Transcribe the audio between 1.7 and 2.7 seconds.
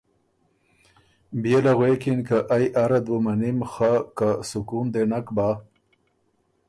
غوېکِن که ائ